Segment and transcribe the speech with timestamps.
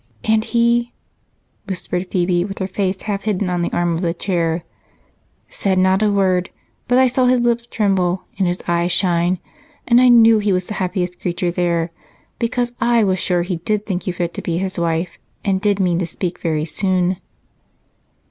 [0.23, 0.93] "And he?"
[1.67, 4.63] whispered Phebe, with her face half hidden on the arm of the chair.
[5.47, 6.49] "Said not a word,
[6.87, 9.37] but I saw his lips tremble and his eyes shine
[9.87, 11.91] and I knew he was the happiest creature there,
[12.39, 15.79] because I was sure he did think you fit to be his wife and did
[15.79, 17.17] mean to speak very soon."